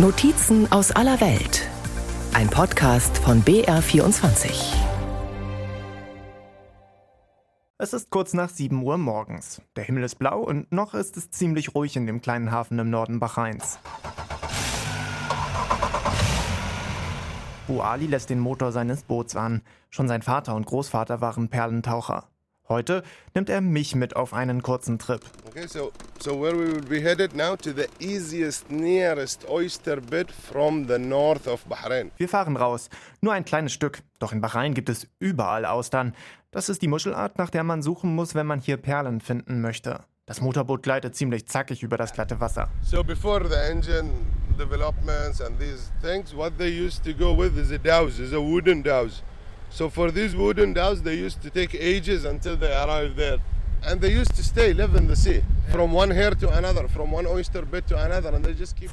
[0.00, 1.68] Notizen aus aller Welt.
[2.32, 4.76] Ein Podcast von BR24.
[7.78, 9.60] Es ist kurz nach 7 Uhr morgens.
[9.74, 12.90] Der Himmel ist blau und noch ist es ziemlich ruhig in dem kleinen Hafen im
[12.90, 13.80] Norden Bahrains.
[17.66, 19.62] Buali lässt den Motor seines Boots an.
[19.90, 22.28] Schon sein Vater und Großvater waren Perlentaucher.
[22.68, 23.02] Heute
[23.34, 25.22] nimmt er mich mit auf einen kurzen Trip.
[25.46, 25.90] Okay, so
[26.20, 30.98] so where we will be headed now to the easiest nearest oyster bed from the
[30.98, 32.10] north of Bahrain.
[32.18, 32.90] Wir fahren raus,
[33.22, 34.02] nur ein kleines Stück.
[34.18, 36.14] Doch in Bahrain gibt es überall Austern.
[36.50, 40.00] Das ist die Muschelart, nach der man suchen muss, wenn man hier Perlen finden möchte.
[40.26, 42.68] Das Motorboot gleitet ziemlich zackig über das glatte Wasser.
[42.82, 44.10] So before the engine
[44.58, 48.38] developments and these things, what they used to go with is a dowse, is a
[48.38, 49.22] wooden dowse.
[49.70, 53.38] So for these wooden dhows, they used to take ages until they arrived there.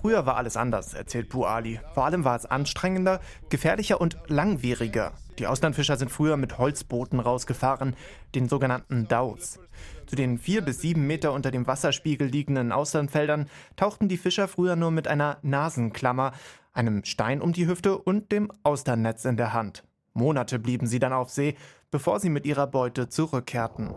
[0.02, 1.80] Früher war alles anders, erzählt Puali.
[1.94, 5.14] Vor allem war es anstrengender, gefährlicher und langwieriger.
[5.40, 7.96] Die Auslandfischer sind früher mit Holzbooten rausgefahren,
[8.36, 9.60] den sogenannten Daus.
[10.06, 14.76] Zu den vier bis sieben Meter unter dem Wasserspiegel liegenden Auslandfeldern tauchten die Fischer früher
[14.76, 16.34] nur mit einer Nasenklammer,
[16.74, 19.84] einem Stein um die Hüfte und dem Austernetz in der Hand.
[20.16, 21.56] Monate blieben sie dann auf See,
[21.92, 23.94] bevor sie mit ihrer Beute zurückkehrten.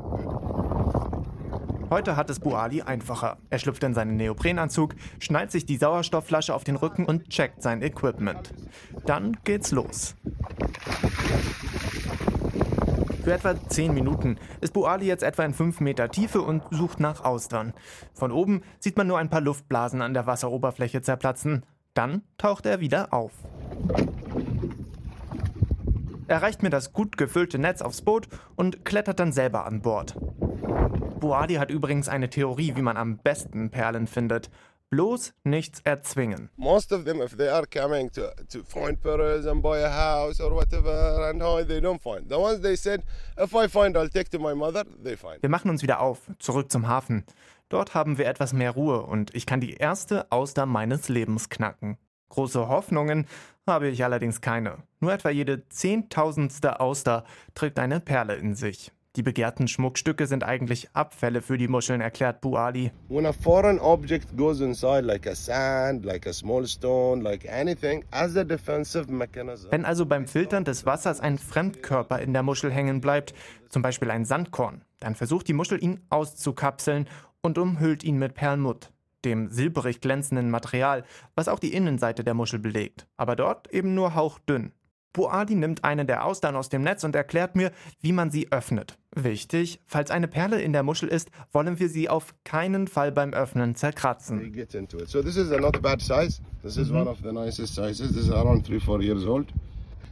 [1.91, 3.39] Heute hat es Buali einfacher.
[3.49, 7.81] Er schlüpft in seinen Neoprenanzug, schnallt sich die Sauerstoffflasche auf den Rücken und checkt sein
[7.83, 8.53] Equipment.
[9.07, 10.17] Dann geht's los.
[13.23, 17.25] Für etwa 10 Minuten ist Buali jetzt etwa in 5 Meter Tiefe und sucht nach
[17.25, 17.73] Austern.
[18.13, 21.65] Von oben sieht man nur ein paar Luftblasen an der Wasseroberfläche zerplatzen.
[21.95, 23.33] Dann taucht er wieder auf.
[26.29, 30.15] Er reicht mir das gut gefüllte Netz aufs Boot und klettert dann selber an Bord.
[31.21, 34.51] Boadi hat übrigens eine Theorie, wie man am besten Perlen findet.
[34.91, 36.51] Bloß nichts erzwingen.
[36.57, 40.39] Most of them, if they are coming to, to find pearls and buy a house
[40.39, 42.31] or whatever, and how they don't find.
[42.31, 43.03] The ones they said,
[43.43, 45.43] if I find, I'll take to my mother, they find.
[45.43, 47.25] Wir machen uns wieder auf, zurück zum Hafen.
[47.71, 51.97] Dort haben wir etwas mehr Ruhe und ich kann die erste Auster meines Lebens knacken.
[52.29, 53.27] Große Hoffnungen
[53.67, 54.79] habe ich allerdings keine.
[55.01, 57.25] Nur etwa jede zehntausendste Auster
[57.55, 58.93] trägt eine Perle in sich.
[59.17, 62.93] Die begehrten Schmuckstücke sind eigentlich Abfälle für die Muscheln, erklärt Buali.
[63.09, 68.05] When a foreign object goes inside, like a sand, like a small stone, like anything,
[68.13, 69.71] as a defensive mechanism.
[69.71, 73.35] Wenn also beim Filtern des Wassers ein Fremdkörper in der Muschel hängen bleibt,
[73.71, 77.09] zum Beispiel ein Sandkorn, dann versucht die Muschel ihn auszukapseln
[77.41, 78.93] und umhüllt ihn mit Perlmutt
[79.25, 84.15] dem silberig glänzenden Material, was auch die Innenseite der Muschel belegt, aber dort eben nur
[84.15, 84.73] hauchdünn.
[85.13, 88.99] Boadi nimmt eine der Austern aus dem Netz und erklärt mir, wie man sie öffnet.
[89.17, 93.33] Wichtig, falls eine Perle in der Muschel ist, wollen wir sie auf keinen Fall beim
[93.33, 94.53] Öffnen zerkratzen.
[95.07, 96.41] So this is a not bad size.
[96.63, 98.13] This is one of the nicest sizes.
[98.13, 99.47] This is around 3 4 years old.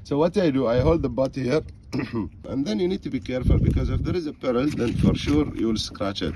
[0.03, 1.63] So what I do, I hold the butt here
[2.49, 5.15] and then you need to be careful because if there is a pearl, then for
[5.15, 6.35] sure you will scratch it.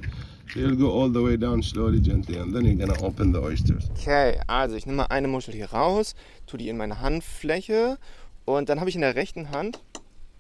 [0.55, 3.89] You'll go all the way down slowly, gently, and then you're gonna open the oysters.
[3.93, 6.15] Okay, also ich nehme mal eine Muschel hier raus,
[6.47, 7.99] tue die in meine Handfläche
[8.47, 9.81] und dann habe ich in der rechten Hand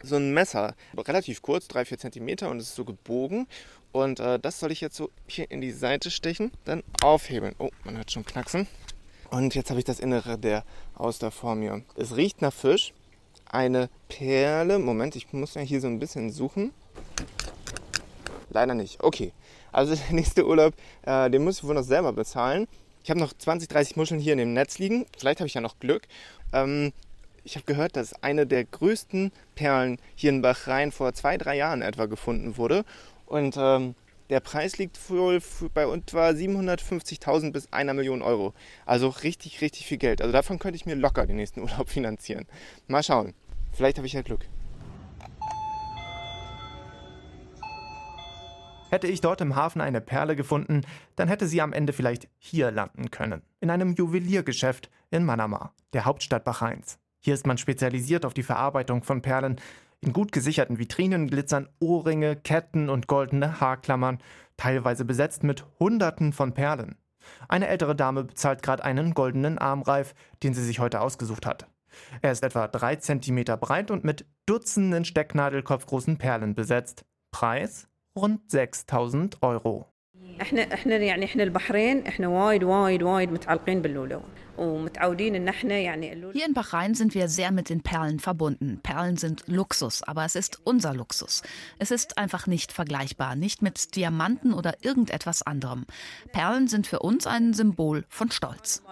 [0.03, 3.47] so ein Messer, relativ kurz, 3-4 cm und es ist so gebogen.
[3.93, 7.54] Und äh, das soll ich jetzt so hier in die Seite stechen, dann aufhebeln.
[7.59, 8.66] Oh, man hört schon knacksen.
[9.31, 11.82] Und jetzt habe ich das Innere der Auster vor mir.
[11.97, 12.93] Es riecht nach Fisch.
[13.47, 14.78] Eine Perle.
[14.78, 16.72] Moment, ich muss ja hier so ein bisschen suchen.
[18.50, 19.03] Leider nicht.
[19.03, 19.33] Okay.
[19.72, 22.69] Also der nächste Urlaub, äh, den muss ich wohl noch selber bezahlen.
[23.03, 25.06] Ich habe noch 20, 30 Muscheln hier in dem Netz liegen.
[25.16, 26.03] Vielleicht habe ich ja noch Glück.
[26.53, 26.93] Ähm,
[27.44, 31.81] ich habe gehört, dass eine der größten Perlen hier in Bahrain vor zwei, drei Jahren
[31.81, 32.84] etwa gefunden wurde.
[33.27, 33.94] Und ähm,
[34.28, 35.41] der Preis liegt wohl
[35.72, 38.53] bei etwa 750.000 bis einer Million Euro.
[38.84, 40.21] Also richtig, richtig viel Geld.
[40.21, 42.47] Also davon könnte ich mir locker den nächsten Urlaub finanzieren.
[42.87, 43.34] Mal schauen.
[43.72, 44.47] Vielleicht habe ich ja Glück.
[48.90, 50.80] Hätte ich dort im Hafen eine Perle gefunden,
[51.14, 53.42] dann hätte sie am Ende vielleicht hier landen können.
[53.60, 56.98] In einem Juweliergeschäft in Manama, der Hauptstadt Bahrains.
[57.20, 59.60] Hier ist man spezialisiert auf die Verarbeitung von Perlen.
[60.00, 64.19] In gut gesicherten Vitrinen glitzern Ohrringe, Ketten und goldene Haarklammern,
[64.56, 66.96] teilweise besetzt mit Hunderten von Perlen.
[67.46, 71.69] Eine ältere Dame bezahlt gerade einen goldenen Armreif, den sie sich heute ausgesucht hat.
[72.22, 77.04] Er ist etwa drei Zentimeter breit und mit Dutzenden stecknadelkopfgroßen Perlen besetzt.
[77.31, 77.86] Preis
[78.18, 79.84] rund 6000 Euro.
[80.42, 84.20] إحنا إحنا يعني إحنا البحرين إحنا وايد وايد وايد متعلقين باللولو
[86.32, 88.78] Hier in Bahrain sind wir sehr mit den Perlen verbunden.
[88.82, 91.42] Perlen sind Luxus, aber es ist unser Luxus.
[91.78, 95.86] Es ist einfach nicht vergleichbar, nicht mit Diamanten oder irgendetwas anderem.
[96.32, 98.82] Perlen sind für uns ein Symbol von Stolz.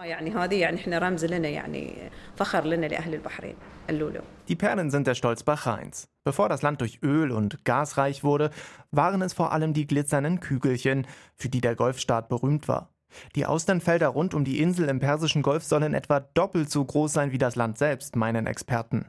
[4.47, 6.07] Die Perlen sind der Stolz Bahrains.
[6.23, 8.49] Bevor das Land durch Öl und Gas reich wurde,
[8.91, 11.05] waren es vor allem die glitzernden Kügelchen,
[11.35, 12.89] für die der Golfstaat berühmt war.
[13.35, 17.31] Die Austernfelder rund um die Insel im Persischen Golf sollen etwa doppelt so groß sein
[17.31, 19.05] wie das Land selbst, meinen Experten.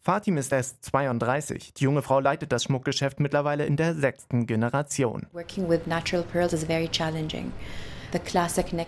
[0.00, 1.74] Fatim ist erst 32.
[1.74, 5.26] Die junge Frau leitet das Schmuckgeschäft mittlerweile in der sechsten Generation.
[5.32, 7.52] Working with natural pearls is very challenging.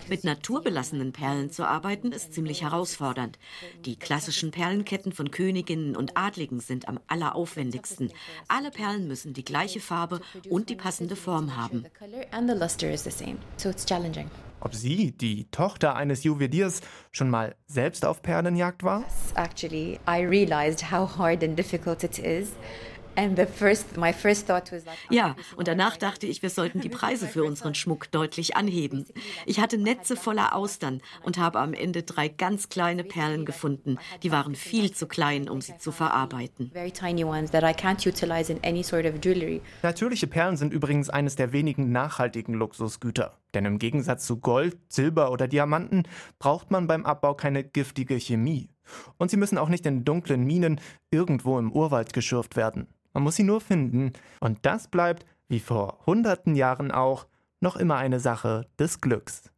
[0.07, 3.37] Mit naturbelassenen Perlen zu arbeiten ist ziemlich herausfordernd.
[3.85, 8.11] Die klassischen Perlenketten von Königinnen und Adligen sind am alleraufwendigsten.
[8.47, 11.85] Alle Perlen müssen die gleiche Farbe und die passende Form haben.
[14.61, 19.05] Ob sie, die Tochter eines Juweliers, schon mal selbst auf Perlenjagd war?
[19.35, 22.51] Actually, I realized how hard and difficult it is.
[25.09, 29.05] Ja, und danach dachte ich, wir sollten die Preise für unseren Schmuck deutlich anheben.
[29.45, 33.97] Ich hatte Netze voller Austern und habe am Ende drei ganz kleine Perlen gefunden.
[34.23, 36.71] Die waren viel zu klein, um sie zu verarbeiten.
[39.81, 43.37] Natürliche Perlen sind übrigens eines der wenigen nachhaltigen Luxusgüter.
[43.53, 46.03] Denn im Gegensatz zu Gold, Silber oder Diamanten
[46.37, 48.69] braucht man beim Abbau keine giftige Chemie.
[49.17, 50.79] Und sie müssen auch nicht in dunklen Minen
[51.11, 52.87] irgendwo im Urwald geschürft werden.
[53.13, 54.13] Man muss sie nur finden.
[54.39, 57.25] Und das bleibt, wie vor hunderten Jahren auch,
[57.61, 59.51] noch immer eine Sache des Glücks.